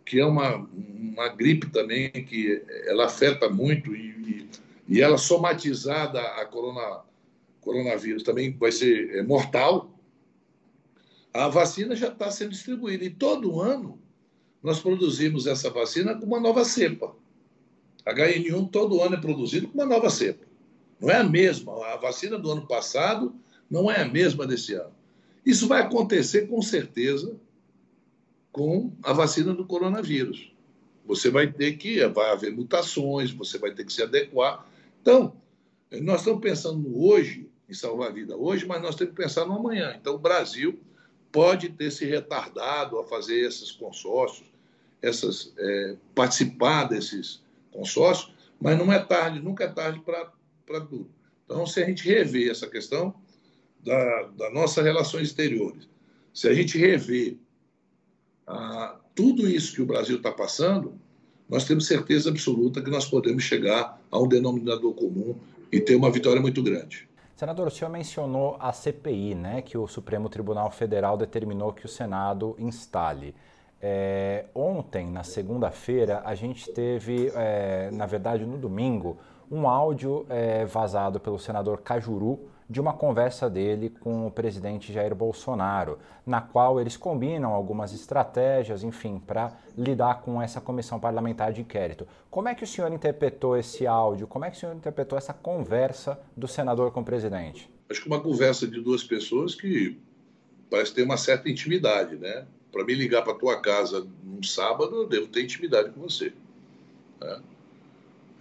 [0.05, 4.49] que é uma, uma gripe também que ela afeta muito e,
[4.89, 7.03] e ela somatizada a corona,
[7.61, 9.91] coronavírus também vai ser é, mortal.
[11.33, 13.99] A vacina já está sendo distribuída e todo ano
[14.63, 17.15] nós produzimos essa vacina com uma nova cepa.
[18.07, 20.45] HN1 todo ano é produzido com uma nova cepa.
[21.01, 21.73] Não é a mesma.
[21.87, 23.35] A vacina do ano passado
[23.71, 24.93] não é a mesma desse ano.
[25.45, 27.37] Isso vai acontecer com certeza
[28.53, 30.53] com a vacina do coronavírus.
[31.07, 34.67] Você vai ter que, vai haver mutações, você vai ter que se adequar.
[35.01, 35.35] Então,
[36.03, 39.55] nós estamos pensando hoje em salvar a vida hoje, mas nós temos que pensar no
[39.55, 39.97] amanhã.
[39.99, 40.79] Então, o Brasil
[41.33, 44.47] pode ter se retardado a fazer esses consórcios,
[45.01, 51.11] essas, é, participar desses consórcios, mas não é tarde, nunca é tarde para tudo.
[51.45, 53.15] Então, se a gente rever essa questão
[53.83, 55.89] da, da relações exteriores,
[56.33, 57.39] se a gente rever
[58.47, 60.95] ah, tudo isso que o Brasil está passando,
[61.49, 65.35] nós temos certeza absoluta que nós podemos chegar a um denominador comum
[65.71, 67.09] e ter uma vitória muito grande.
[67.37, 71.89] Senador, o senhor mencionou a CPI, né, que o Supremo Tribunal Federal determinou que o
[71.89, 73.35] Senado instale.
[73.81, 79.19] É, ontem, na segunda-feira, a gente teve, é, na verdade, no domingo,
[79.51, 85.15] um áudio é, vazado pelo senador Cajuru de uma conversa dele com o presidente Jair
[85.15, 91.61] Bolsonaro, na qual eles combinam algumas estratégias, enfim, para lidar com essa comissão parlamentar de
[91.61, 92.09] inquérito.
[92.31, 94.27] Como é que o senhor interpretou esse áudio?
[94.27, 97.71] Como é que o senhor interpretou essa conversa do senador com o presidente?
[97.91, 100.01] Acho que uma conversa de duas pessoas que
[100.71, 102.47] parece ter uma certa intimidade, né?
[102.73, 106.33] Para me ligar para tua casa num sábado, eu devo ter intimidade com você.
[107.21, 107.43] Né?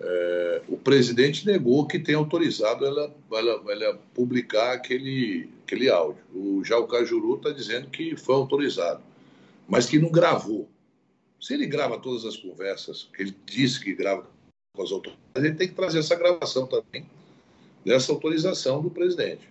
[0.04, 6.24] É, o presidente negou que tem autorizado ela, ela, ela publicar aquele, aquele áudio.
[6.34, 9.02] O, já o Cajuru está dizendo que foi autorizado,
[9.68, 10.68] mas que não gravou.
[11.40, 14.26] Se ele grava todas as conversas, ele disse que grava
[14.76, 17.06] com as autoridades, ele tem que trazer essa gravação também
[17.86, 19.50] dessa autorização do presidente.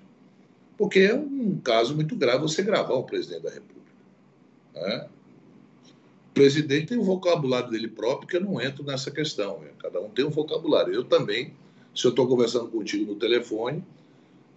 [0.76, 3.92] Porque é um caso muito grave você gravar o presidente da República.
[4.74, 5.08] Né?
[6.30, 9.62] O presidente tem um vocabulário dele próprio que eu não entro nessa questão.
[9.78, 10.94] Cada um tem um vocabulário.
[10.94, 11.54] Eu também,
[11.94, 13.84] se eu estou conversando contigo no telefone,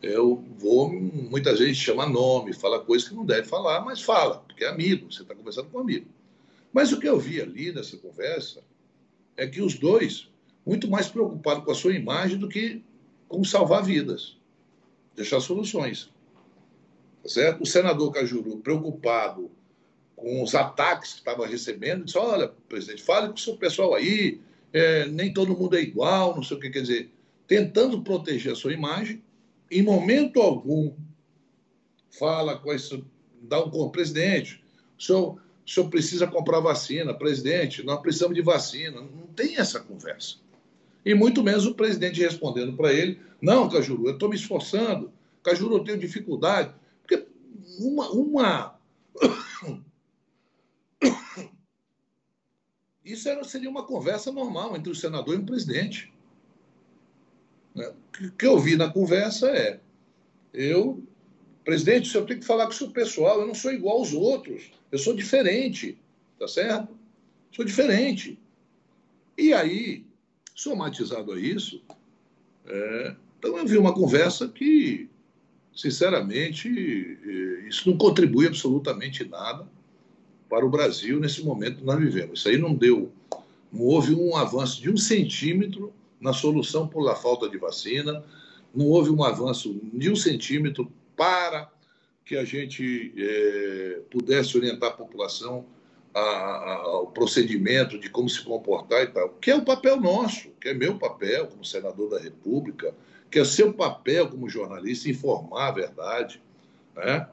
[0.01, 4.65] eu vou, muita gente chama nome, fala coisas que não deve falar, mas fala, porque
[4.65, 6.07] é amigo, você está conversando com um amigo.
[6.71, 8.61] Mas o que eu vi ali nessa conversa
[9.37, 10.29] é que os dois,
[10.65, 12.83] muito mais preocupados com a sua imagem do que
[13.27, 14.37] com salvar vidas,
[15.15, 16.11] deixar soluções.
[17.23, 17.63] Tá certo?
[17.63, 19.49] O senador Cajuru, preocupado
[20.15, 24.39] com os ataques que estava recebendo, disse: olha, presidente, fale com o seu pessoal aí,
[24.71, 27.11] é, nem todo mundo é igual, não sei o que quer dizer.
[27.47, 29.21] Tentando proteger a sua imagem,
[29.69, 30.93] em momento algum
[32.17, 33.03] fala com esse,
[33.41, 34.63] dá um presidente,
[34.97, 39.01] o senhor, o senhor precisa comprar vacina, presidente, nós precisamos de vacina.
[39.01, 40.37] Não tem essa conversa.
[41.05, 45.77] E muito menos o presidente respondendo para ele: não, Cajuru, eu estou me esforçando, Cajuru,
[45.77, 46.73] eu tenho dificuldade.
[47.01, 47.25] Porque
[47.79, 48.75] uma, uma
[53.03, 56.11] Isso era, seria uma conversa normal entre o senador e o presidente.
[57.75, 57.91] Né?
[58.21, 59.79] O que eu vi na conversa é:
[60.53, 61.03] eu,
[61.65, 64.13] presidente, o senhor tem que falar com o seu pessoal, eu não sou igual aos
[64.13, 65.97] outros, eu sou diferente,
[66.39, 66.97] tá certo?
[67.51, 68.39] Sou diferente.
[69.37, 70.05] E aí,
[70.55, 71.83] somatizado a isso,
[72.65, 75.09] é, então eu vi uma conversa que,
[75.75, 76.69] sinceramente,
[77.25, 79.67] é, isso não contribui absolutamente nada
[80.53, 82.37] para o Brasil nesse momento que nós vivemos.
[82.37, 83.11] Isso aí não deu,
[83.71, 88.23] não houve um avanço de um centímetro na solução por la falta de vacina,
[88.71, 91.71] não houve um avanço de um centímetro para
[92.23, 95.65] que a gente é, pudesse orientar a população
[96.13, 100.49] a, a, ao procedimento de como se comportar e tal, que é o papel nosso,
[100.61, 102.93] que é meu papel como senador da República,
[103.31, 106.39] que é seu papel como jornalista informar a verdade,
[106.95, 107.27] né?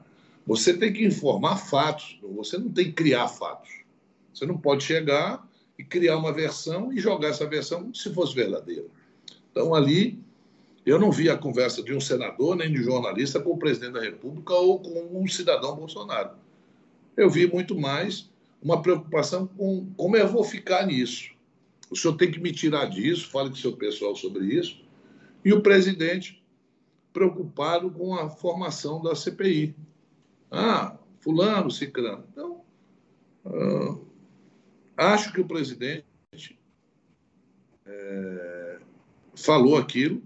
[0.45, 3.69] Você tem que informar fatos, você não tem que criar fatos.
[4.33, 8.85] Você não pode chegar e criar uma versão e jogar essa versão se fosse verdadeira.
[9.51, 10.19] Então, ali,
[10.85, 14.01] eu não vi a conversa de um senador nem de jornalista com o presidente da
[14.01, 16.31] República ou com um cidadão Bolsonaro.
[17.15, 18.29] Eu vi muito mais
[18.61, 21.31] uma preocupação com como eu vou ficar nisso.
[21.89, 24.81] O senhor tem que me tirar disso, fale com o seu pessoal sobre isso.
[25.43, 26.41] E o presidente
[27.11, 29.75] preocupado com a formação da CPI.
[30.51, 32.25] Ah, fulano, ciclano.
[32.29, 32.61] Então,
[33.45, 34.05] uh,
[34.97, 36.05] acho que o presidente
[37.85, 38.79] é,
[39.33, 40.21] falou aquilo,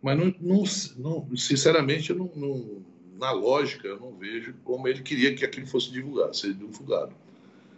[0.00, 0.64] mas não, não,
[0.96, 2.82] não sinceramente, não, não,
[3.18, 7.14] na lógica, eu não vejo como ele queria que aquilo fosse divulgado, seja divulgado.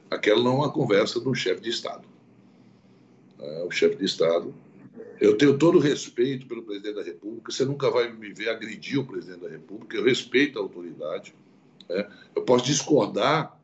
[0.08, 2.06] Aquela não é uma conversa um chefe de Estado.
[3.40, 4.54] É, o chefe de Estado.
[5.20, 7.50] Eu tenho todo o respeito pelo presidente da República.
[7.50, 9.96] Você nunca vai me ver agredir o presidente da República.
[9.96, 11.34] Eu respeito a autoridade
[11.88, 13.58] É, eu posso discordar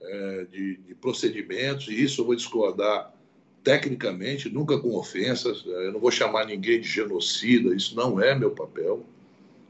[0.00, 3.14] é, de, de, procedimentos, e isso eu vou discordar
[3.62, 5.64] tecnicamente, nunca com ofensas.
[5.66, 9.04] É, eu não vou chamar ninguém de genocida, isso não é meu papel.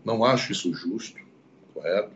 [0.04, 1.18] Não acho isso justo,
[1.74, 2.12] correto?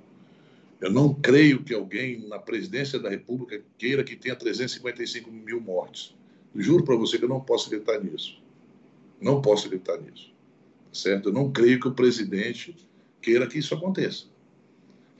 [0.80, 6.14] Eu não creio que alguém na presidência da República queira que tenha 355 mil mortes.
[6.54, 8.40] Juro para você que eu não posso acreditar nisso.
[9.20, 10.32] Não posso acreditar nisso.
[10.92, 11.28] Certo?
[11.28, 12.74] Eu não creio que o presidente
[13.20, 14.26] queira que isso aconteça.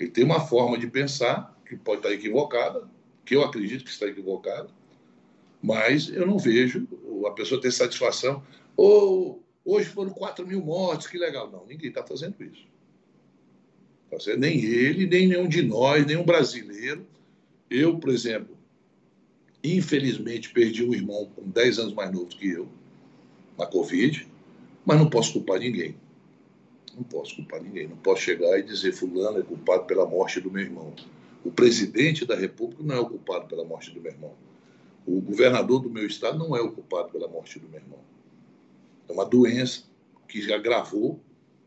[0.01, 2.89] Ele tem uma forma de pensar que pode estar equivocada,
[3.25, 4.71] que eu acredito que está equivocada,
[5.63, 6.89] mas eu não vejo
[7.27, 8.43] a pessoa ter satisfação.
[8.75, 11.51] Ou oh, hoje foram 4 mil mortes, que legal.
[11.51, 12.67] Não, ninguém está fazendo isso.
[14.11, 17.07] Tá nem ele, nem nenhum de nós, nenhum brasileiro.
[17.69, 18.57] Eu, por exemplo,
[19.63, 22.67] infelizmente perdi um irmão com 10 anos mais novo que eu,
[23.59, 24.27] na Covid,
[24.85, 25.95] mas não posso culpar ninguém.
[27.01, 27.89] Não posso culpar ninguém.
[27.89, 30.95] Não posso chegar e dizer fulano é culpado pela morte do meu irmão.
[31.43, 34.35] O presidente da República não é o culpado pela morte do meu irmão.
[35.07, 38.01] O governador do meu estado não é o culpado pela morte do meu irmão.
[39.09, 39.85] É uma doença
[40.29, 41.19] que já agravou.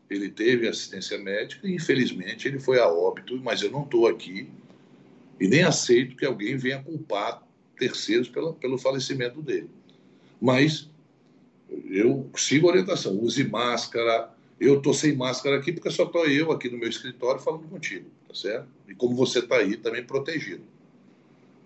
[0.08, 4.48] Ele teve assistência médica e, infelizmente, ele foi a óbito, mas eu não estou aqui
[5.40, 7.42] e nem aceito que alguém venha culpar
[7.76, 9.68] terceiros pelo, pelo falecimento dele.
[10.40, 10.88] Mas
[11.86, 16.52] eu sigo a orientação, use máscara, eu estou sem máscara aqui porque só estou eu
[16.52, 18.68] aqui no meu escritório falando contigo, tá certo?
[18.88, 20.62] E como você está aí também protegido.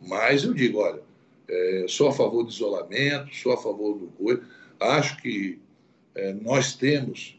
[0.01, 1.03] Mas eu digo, olha,
[1.49, 4.43] é, sou a favor do isolamento, sou a favor do coisa.
[4.79, 5.59] Acho que
[6.15, 7.39] é, nós temos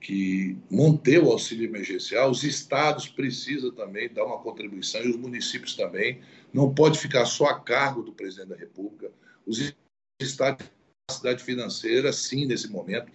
[0.00, 5.74] que manter o auxílio emergencial, os estados precisam também dar uma contribuição e os municípios
[5.74, 6.20] também.
[6.52, 9.10] Não pode ficar só a cargo do presidente da República.
[9.46, 9.74] Os
[10.20, 13.12] estados têm capacidade financeira, sim, nesse momento,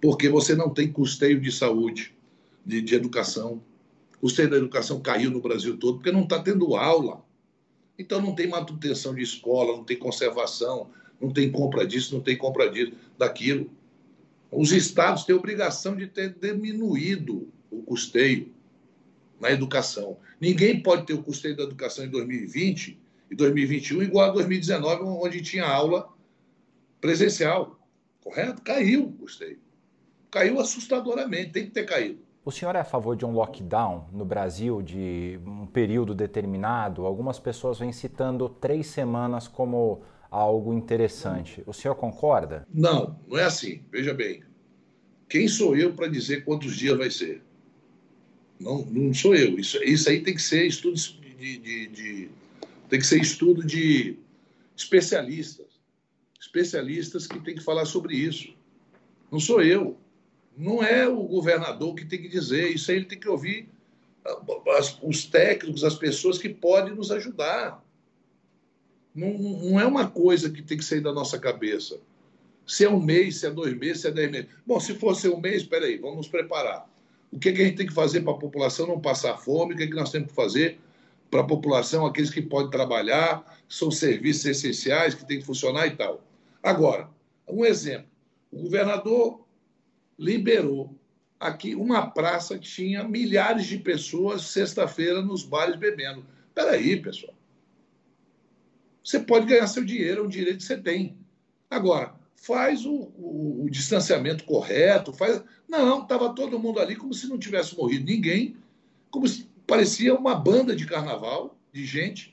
[0.00, 2.14] porque você não tem custeio de saúde,
[2.64, 3.62] de, de educação.
[4.16, 7.24] O custeio da educação caiu no Brasil todo, porque não está tendo aula.
[7.98, 12.36] Então não tem manutenção de escola, não tem conservação, não tem compra disso, não tem
[12.36, 13.70] compra disso, daquilo.
[14.50, 18.52] Os estados têm obrigação de ter diminuído o custeio
[19.40, 20.18] na educação.
[20.40, 22.98] Ninguém pode ter o custeio da educação em 2020
[23.30, 26.08] e 2021 igual a 2019, onde tinha aula
[27.00, 27.80] presencial.
[28.20, 28.62] Correto?
[28.62, 29.65] Caiu o custeio
[30.30, 32.18] caiu assustadoramente, tem que ter caído.
[32.44, 37.04] O senhor é a favor de um lockdown no Brasil de um período determinado?
[37.04, 41.62] Algumas pessoas vêm citando três semanas como algo interessante.
[41.66, 42.66] O senhor concorda?
[42.72, 43.82] Não, não é assim.
[43.90, 44.44] Veja bem.
[45.28, 47.42] Quem sou eu para dizer quantos dias vai ser?
[48.60, 49.58] Não, não sou eu.
[49.58, 52.30] Isso, isso aí tem que ser estudo de, de, de
[52.88, 54.16] tem que ser estudo de
[54.76, 55.66] especialistas,
[56.40, 58.54] especialistas que têm que falar sobre isso.
[59.30, 59.98] Não sou eu.
[60.56, 63.68] Não é o governador que tem que dizer, isso aí ele tem que ouvir
[64.24, 64.40] ah,
[65.02, 67.84] os técnicos, as pessoas que podem nos ajudar.
[69.14, 71.98] Não, não, é uma coisa que tem que sair da nossa cabeça.
[72.66, 74.48] Se é um mês, se é dois meses, se é dez meses.
[74.66, 76.88] Bom, se fosse um mês, espera aí, vamos nos preparar.
[77.30, 79.74] O que, é que a gente tem que fazer para a população não passar fome?
[79.74, 80.78] O que, é que nós temos que fazer
[81.30, 85.96] para a população, aqueles que podem trabalhar, são serviços essenciais, que têm que funcionar e
[85.96, 86.22] tal.
[86.62, 87.08] Agora,
[87.48, 88.06] um exemplo.
[88.50, 89.45] O governador
[90.18, 90.94] liberou
[91.38, 96.24] aqui uma praça que tinha milhares de pessoas sexta-feira nos bares bebendo.
[96.54, 97.34] Peraí, pessoal.
[99.04, 101.16] Você pode ganhar seu dinheiro, é um direito que você tem.
[101.70, 105.42] Agora, faz o, o, o distanciamento correto, faz.
[105.68, 108.56] Não, estava todo mundo ali como se não tivesse morrido ninguém,
[109.10, 112.32] como se parecia uma banda de carnaval de gente,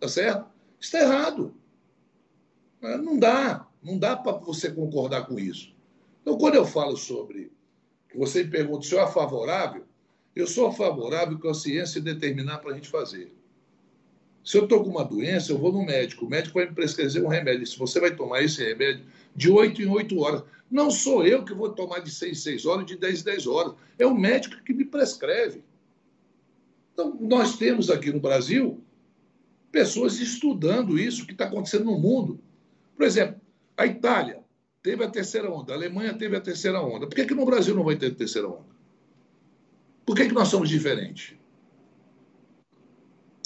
[0.00, 0.48] tá certo?
[0.80, 1.54] Está errado.
[2.80, 5.74] Não dá, não dá para você concordar com isso.
[6.22, 7.50] Então, quando eu falo sobre.
[8.14, 9.84] Você me pergunta se eu é favorável,
[10.34, 13.32] eu sou favorável que a ciência determinar para a gente fazer.
[14.44, 16.24] Se eu estou com uma doença, eu vou no médico.
[16.24, 17.66] O médico vai me prescrever um remédio.
[17.66, 19.04] Se você vai tomar esse remédio
[19.34, 20.42] de 8 em 8 horas.
[20.70, 23.46] Não sou eu que vou tomar de 6 em 6 horas, de 10 em 10
[23.46, 23.74] horas.
[23.98, 25.62] É o médico que me prescreve.
[26.92, 28.82] Então, nós temos aqui no Brasil
[29.70, 32.40] pessoas estudando isso que está acontecendo no mundo.
[32.96, 33.40] Por exemplo,
[33.76, 34.37] a Itália
[34.88, 37.06] teve a terceira onda, a Alemanha teve a terceira onda.
[37.06, 38.64] Por que, que no Brasil não vai ter a terceira onda?
[40.06, 41.36] Por que, que nós somos diferentes?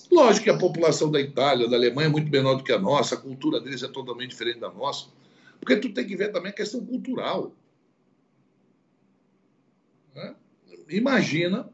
[0.08, 3.16] Lógico que a população da Itália, da Alemanha é muito menor do que a nossa,
[3.16, 5.08] a cultura deles é totalmente diferente da nossa.
[5.58, 7.52] Porque tu tem que ver também a questão cultural.
[10.14, 10.36] Né?
[10.90, 11.68] Imagina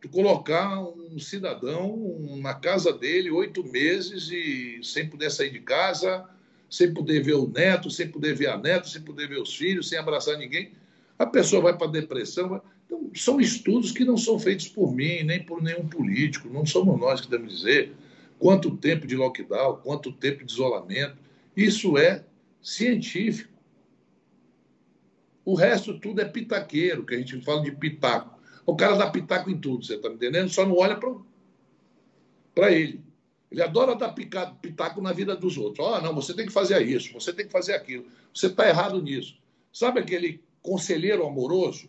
[0.00, 6.30] tu colocar um cidadão na casa dele oito meses e sem poder sair de casa,
[6.70, 9.88] sem poder ver o neto, sem poder ver a neta, sem poder ver os filhos,
[9.88, 10.70] sem abraçar ninguém.
[11.18, 12.62] A pessoa vai para a depressão.
[12.86, 16.98] Então, são estudos que não são feitos por mim, nem por nenhum político, não somos
[16.98, 17.92] nós que devemos dizer
[18.38, 21.16] quanto tempo de lockdown, quanto tempo de isolamento.
[21.56, 22.24] Isso é
[22.62, 23.50] científico.
[25.44, 28.38] O resto tudo é pitaqueiro, que a gente fala de pitaco.
[28.64, 30.48] O cara dá pitaco em tudo, você está me entendendo?
[30.48, 30.98] Só não olha
[32.54, 33.02] para ele.
[33.50, 35.84] Ele adora dar pitaco na vida dos outros.
[35.84, 38.06] Ó, oh, não, você tem que fazer isso, você tem que fazer aquilo.
[38.32, 39.36] Você está errado nisso.
[39.72, 41.88] Sabe aquele conselheiro amoroso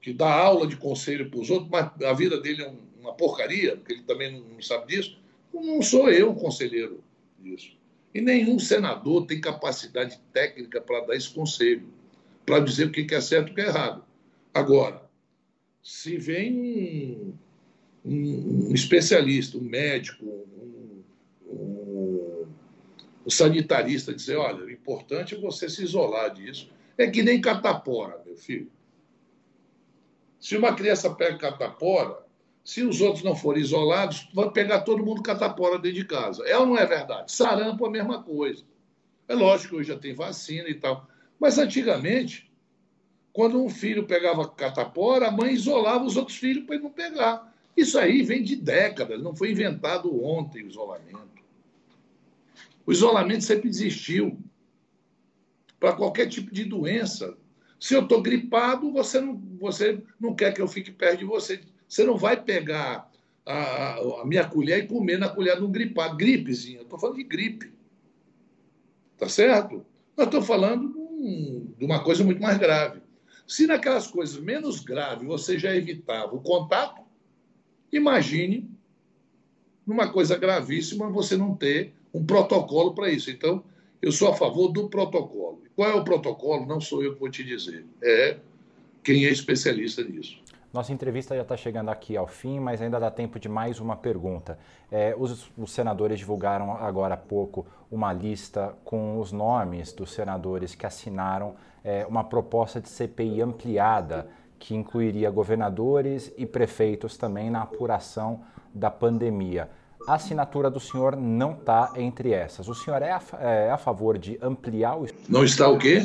[0.00, 3.76] que dá aula de conselho para os outros, mas a vida dele é uma porcaria,
[3.76, 5.18] porque ele também não sabe disso?
[5.52, 7.02] Não sou eu o conselheiro
[7.38, 7.76] disso.
[8.14, 11.88] E nenhum senador tem capacidade técnica para dar esse conselho,
[12.46, 14.04] para dizer o que é certo e o que é errado.
[14.54, 15.02] Agora,
[15.82, 17.34] se vem
[18.04, 20.46] um, um especialista, um médico,
[23.30, 26.68] um, sanitarista dizer, olha, o importante é você se isolar disso.
[26.98, 28.70] É que nem catapora, meu filho.
[30.38, 32.18] Se uma criança pega catapora,
[32.64, 36.42] se os outros não forem isolados, vai pegar todo mundo catapora dentro de casa.
[36.46, 37.32] É ou não é verdade?
[37.32, 38.64] Sarampo a mesma coisa.
[39.28, 41.06] É lógico que hoje já tem vacina e tal.
[41.38, 42.50] Mas antigamente,
[43.32, 47.54] quando um filho pegava catapora, a mãe isolava os outros filhos para ele não pegar.
[47.76, 51.39] Isso aí vem de décadas, não foi inventado ontem o isolamento.
[52.90, 54.36] O isolamento sempre existiu
[55.78, 57.38] para qualquer tipo de doença.
[57.78, 61.60] Se eu estou gripado, você não, você não quer que eu fique perto de você.
[61.86, 63.08] Você não vai pegar
[63.46, 66.16] a, a minha colher e comer na colher de um gripado.
[66.16, 67.72] Gripezinha, estou falando de gripe.
[69.16, 69.86] Tá certo?
[70.16, 70.92] Nós estamos falando
[71.78, 73.00] de uma coisa muito mais grave.
[73.46, 77.02] Se naquelas coisas menos graves você já evitava o contato,
[77.92, 78.68] imagine
[79.86, 83.30] numa coisa gravíssima você não ter um protocolo para isso.
[83.30, 83.62] Então,
[84.00, 85.62] eu sou a favor do protocolo.
[85.76, 86.66] Qual é o protocolo?
[86.66, 87.84] Não sou eu que vou te dizer.
[88.02, 88.38] É
[89.02, 90.38] quem é especialista nisso.
[90.72, 93.96] Nossa entrevista já está chegando aqui ao fim, mas ainda dá tempo de mais uma
[93.96, 94.56] pergunta.
[94.90, 100.76] É, os, os, senadores divulgaram agora há pouco uma lista com os nomes dos senadores
[100.76, 104.28] que assinaram é, uma proposta de CPI ampliada,
[104.60, 108.42] que incluiria governadores e prefeitos também na apuração
[108.72, 109.68] da pandemia.
[110.06, 112.68] A assinatura do senhor não está entre essas.
[112.68, 115.06] O senhor é a, é a favor de ampliar o.
[115.28, 116.02] Não está o quê?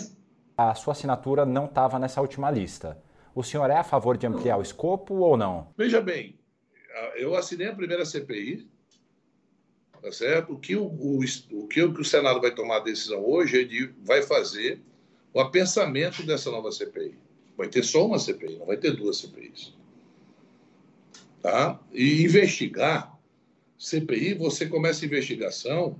[0.58, 2.98] A sua assinatura não estava nessa última lista.
[3.34, 5.68] O senhor é a favor de ampliar o escopo ou não?
[5.78, 6.40] Veja bem,
[7.16, 8.70] eu assinei a primeira CPI,
[10.02, 10.54] tá certo?
[10.54, 11.20] O que o, o,
[11.52, 14.82] o que o Senado vai tomar a decisão hoje é de vai fazer
[15.34, 17.18] o apensamento dessa nova CPI.
[17.58, 19.74] Vai ter só uma CPI, não vai ter duas CPIs.
[21.42, 21.80] Tá?
[21.92, 23.15] E investigar,
[23.78, 26.00] CPI, você começa a investigação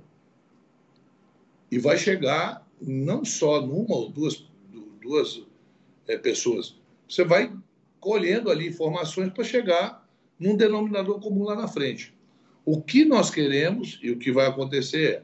[1.70, 4.46] e vai chegar não só numa ou duas,
[5.00, 5.42] duas
[6.06, 6.76] é, pessoas,
[7.08, 7.52] você vai
[8.00, 10.08] colhendo ali informações para chegar
[10.38, 12.14] num denominador comum lá na frente.
[12.64, 15.22] O que nós queremos e o que vai acontecer é,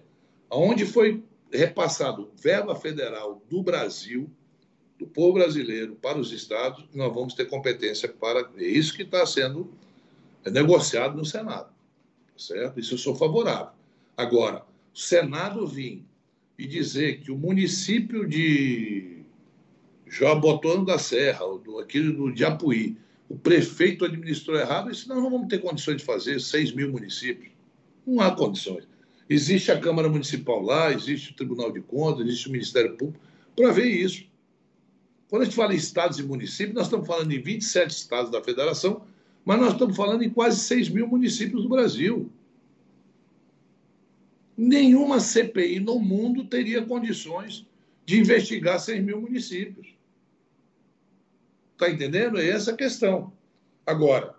[0.50, 1.22] aonde foi
[1.52, 4.30] repassado verba federal do Brasil,
[4.98, 8.48] do povo brasileiro para os estados, nós vamos ter competência para.
[8.56, 9.70] É isso que está sendo
[10.44, 11.71] negociado no Senado.
[12.46, 12.80] Certo?
[12.80, 13.72] Isso eu sou favorável.
[14.16, 14.64] Agora,
[14.94, 16.04] o Senado vir
[16.58, 19.22] e dizer que o município de
[20.06, 22.96] Jabotão da Serra, do, aquele do Diapuí,
[23.28, 27.52] o prefeito administrou errado, e nós não vamos ter condições de fazer 6 mil municípios.
[28.06, 28.86] Não há condições.
[29.30, 33.24] Existe a Câmara Municipal lá, existe o Tribunal de Contas, existe o Ministério Público,
[33.56, 34.24] para ver isso.
[35.30, 38.42] Quando a gente fala em estados e municípios, nós estamos falando em 27 estados da
[38.42, 39.06] federação,
[39.44, 42.30] mas nós estamos falando em quase 6 mil municípios do Brasil.
[44.56, 47.66] Nenhuma CPI no mundo teria condições
[48.06, 49.88] de investigar 6 mil municípios.
[51.72, 52.38] Está entendendo?
[52.38, 53.32] É essa a questão.
[53.84, 54.36] Agora,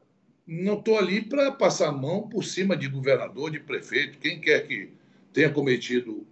[0.48, 4.66] não estou ali para passar a mão por cima de governador, de prefeito, quem quer
[4.68, 4.90] que
[5.34, 6.26] tenha cometido,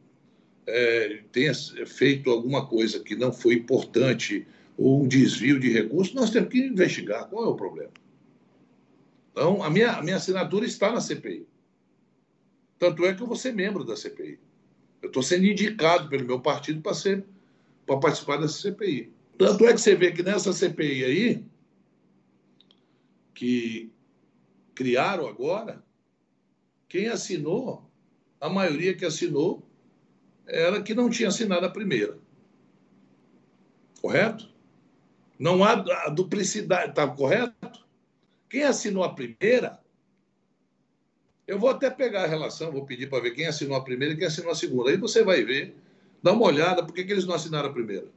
[0.65, 1.53] é, tenha
[1.85, 4.47] feito alguma coisa que não foi importante
[4.77, 7.27] ou um desvio de recursos, nós temos que investigar.
[7.27, 7.91] Qual é o problema?
[9.31, 11.47] Então, a minha, a minha assinatura está na CPI.
[12.77, 14.39] Tanto é que eu vou ser membro da CPI.
[15.01, 17.25] Eu estou sendo indicado pelo meu partido para ser
[17.85, 19.11] para participar dessa CPI.
[19.37, 21.45] Tanto é que você vê que nessa CPI aí,
[23.33, 23.91] que
[24.75, 25.83] criaram agora,
[26.87, 27.89] quem assinou,
[28.39, 29.67] a maioria que assinou,
[30.45, 32.17] era que não tinha assinado a primeira.
[34.01, 34.49] Correto?
[35.39, 35.75] Não há
[36.09, 37.80] duplicidade, está correto?
[38.51, 39.79] Quem assinou a primeira,
[41.47, 44.17] eu vou até pegar a relação, vou pedir para ver quem assinou a primeira e
[44.17, 44.89] quem assinou a segunda.
[44.89, 45.73] Aí você vai ver,
[46.21, 48.07] dá uma olhada, por que, eles não assinaram a primeira.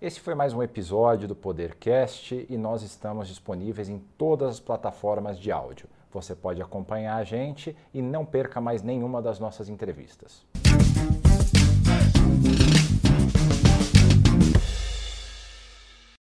[0.00, 5.38] Esse foi mais um episódio do Podercast e nós estamos disponíveis em todas as plataformas
[5.38, 5.86] de áudio.
[6.10, 10.42] Você pode acompanhar a gente e não perca mais nenhuma das nossas entrevistas.